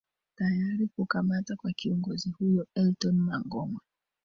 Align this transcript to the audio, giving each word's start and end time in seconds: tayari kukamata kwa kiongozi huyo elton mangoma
tayari 0.35 0.87
kukamata 0.87 1.55
kwa 1.55 1.71
kiongozi 1.71 2.29
huyo 2.29 2.67
elton 2.75 3.15
mangoma 3.15 3.79